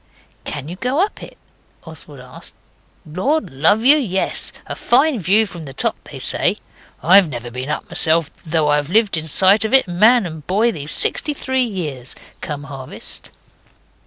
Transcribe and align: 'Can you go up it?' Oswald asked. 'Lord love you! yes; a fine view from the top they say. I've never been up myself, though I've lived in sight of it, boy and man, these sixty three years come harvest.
'Can 0.45 0.67
you 0.67 0.77
go 0.77 0.99
up 0.99 1.21
it?' 1.21 1.37
Oswald 1.85 2.21
asked. 2.21 2.55
'Lord 3.05 3.51
love 3.51 3.85
you! 3.85 3.97
yes; 3.97 4.51
a 4.65 4.75
fine 4.75 5.19
view 5.19 5.45
from 5.45 5.65
the 5.65 5.75
top 5.75 5.95
they 6.05 6.17
say. 6.17 6.57
I've 7.03 7.29
never 7.29 7.51
been 7.51 7.69
up 7.69 7.87
myself, 7.87 8.31
though 8.43 8.69
I've 8.69 8.89
lived 8.89 9.15
in 9.15 9.27
sight 9.27 9.63
of 9.63 9.75
it, 9.75 9.85
boy 9.85 9.91
and 9.91 9.99
man, 10.25 10.43
these 10.73 10.89
sixty 10.89 11.35
three 11.35 11.65
years 11.65 12.15
come 12.41 12.63
harvest. 12.63 13.29